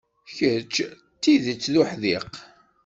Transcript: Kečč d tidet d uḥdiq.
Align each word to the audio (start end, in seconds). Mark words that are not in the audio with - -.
Kečč 0.35 0.75
d 1.15 1.17
tidet 1.21 1.65
d 1.73 1.75
uḥdiq. 1.81 2.33